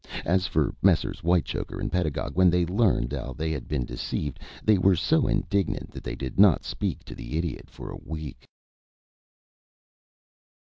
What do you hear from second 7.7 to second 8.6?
a week.